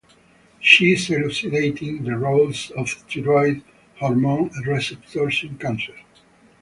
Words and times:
She 0.59 0.93
is 0.93 1.11
elucidating 1.11 2.01
the 2.05 2.17
roles 2.17 2.71
of 2.71 2.89
thyroid 2.89 3.61
hormone 3.99 4.49
receptors 4.65 5.43
in 5.43 5.59
cancers. 5.59 5.99